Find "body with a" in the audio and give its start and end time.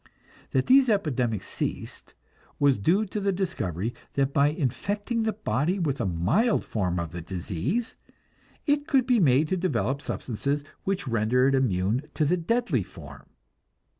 5.31-6.07